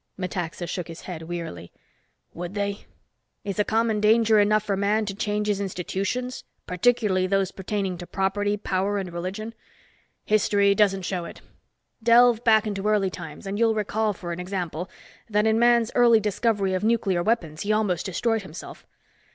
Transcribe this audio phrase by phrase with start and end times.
[0.17, 1.71] Metaxa shook his head wearily.
[2.33, 2.87] "Would they?
[3.43, 8.07] Is a common danger enough for man to change his institutions, particularly those pertaining to
[8.07, 9.53] property, power and religion?
[10.25, 11.41] History doesn't show it.
[12.01, 14.89] Delve back into early times and you'll recall, for an example,
[15.29, 18.87] that in man's early discovery of nuclear weapons he almost destroyed himself.